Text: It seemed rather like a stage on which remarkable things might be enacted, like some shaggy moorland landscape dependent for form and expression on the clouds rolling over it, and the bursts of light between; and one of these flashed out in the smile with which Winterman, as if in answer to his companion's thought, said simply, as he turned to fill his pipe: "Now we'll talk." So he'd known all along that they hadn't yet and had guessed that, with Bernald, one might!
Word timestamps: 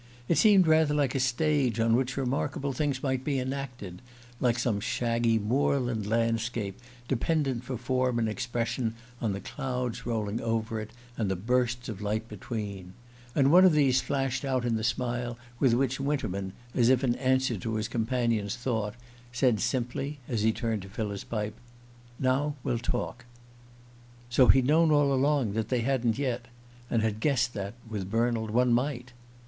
It 0.27 0.39
seemed 0.39 0.65
rather 0.65 0.95
like 0.95 1.13
a 1.13 1.19
stage 1.19 1.79
on 1.79 1.95
which 1.95 2.17
remarkable 2.17 2.73
things 2.73 3.03
might 3.03 3.23
be 3.23 3.37
enacted, 3.39 4.01
like 4.39 4.57
some 4.57 4.79
shaggy 4.79 5.37
moorland 5.37 6.07
landscape 6.07 6.79
dependent 7.07 7.63
for 7.63 7.77
form 7.77 8.17
and 8.17 8.27
expression 8.27 8.95
on 9.21 9.33
the 9.33 9.39
clouds 9.39 10.03
rolling 10.07 10.41
over 10.41 10.79
it, 10.79 10.89
and 11.17 11.29
the 11.29 11.35
bursts 11.35 11.87
of 11.87 12.01
light 12.01 12.27
between; 12.27 12.93
and 13.35 13.51
one 13.51 13.63
of 13.63 13.73
these 13.73 14.01
flashed 14.01 14.43
out 14.43 14.65
in 14.65 14.75
the 14.75 14.83
smile 14.83 15.37
with 15.59 15.73
which 15.75 15.99
Winterman, 15.99 16.53
as 16.73 16.89
if 16.89 17.03
in 17.03 17.13
answer 17.17 17.55
to 17.57 17.75
his 17.75 17.87
companion's 17.87 18.55
thought, 18.55 18.95
said 19.31 19.59
simply, 19.59 20.17
as 20.27 20.41
he 20.41 20.51
turned 20.51 20.81
to 20.81 20.89
fill 20.89 21.11
his 21.11 21.23
pipe: 21.23 21.53
"Now 22.17 22.55
we'll 22.63 22.79
talk." 22.79 23.25
So 24.31 24.47
he'd 24.47 24.65
known 24.65 24.89
all 24.89 25.13
along 25.13 25.53
that 25.53 25.69
they 25.69 25.81
hadn't 25.81 26.17
yet 26.17 26.47
and 26.89 27.03
had 27.03 27.19
guessed 27.19 27.53
that, 27.53 27.75
with 27.87 28.09
Bernald, 28.09 28.49
one 28.49 28.73
might! 28.73 29.13